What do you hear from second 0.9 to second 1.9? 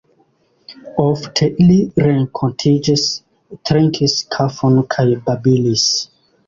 Ofte ili